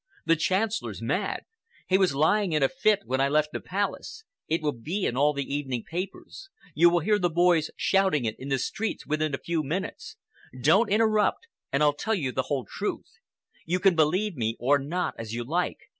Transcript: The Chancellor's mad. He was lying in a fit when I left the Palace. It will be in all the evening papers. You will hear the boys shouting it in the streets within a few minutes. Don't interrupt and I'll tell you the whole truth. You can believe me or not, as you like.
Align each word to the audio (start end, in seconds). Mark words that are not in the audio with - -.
The 0.25 0.35
Chancellor's 0.35 0.99
mad. 0.99 1.43
He 1.85 1.99
was 1.99 2.15
lying 2.15 2.53
in 2.53 2.63
a 2.63 2.69
fit 2.69 3.03
when 3.05 3.21
I 3.21 3.29
left 3.29 3.51
the 3.53 3.59
Palace. 3.59 4.23
It 4.47 4.63
will 4.63 4.71
be 4.71 5.05
in 5.05 5.15
all 5.15 5.31
the 5.31 5.53
evening 5.53 5.83
papers. 5.83 6.49
You 6.73 6.89
will 6.89 7.01
hear 7.01 7.19
the 7.19 7.29
boys 7.29 7.69
shouting 7.77 8.25
it 8.25 8.35
in 8.39 8.49
the 8.49 8.57
streets 8.57 9.05
within 9.05 9.35
a 9.35 9.45
few 9.45 9.61
minutes. 9.61 10.15
Don't 10.59 10.89
interrupt 10.89 11.45
and 11.71 11.83
I'll 11.83 11.93
tell 11.93 12.15
you 12.15 12.31
the 12.31 12.41
whole 12.49 12.65
truth. 12.65 13.09
You 13.63 13.79
can 13.79 13.95
believe 13.95 14.35
me 14.35 14.57
or 14.59 14.79
not, 14.79 15.13
as 15.19 15.33
you 15.35 15.43
like. 15.43 15.77